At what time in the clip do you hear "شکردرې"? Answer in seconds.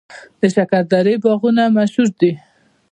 0.55-1.15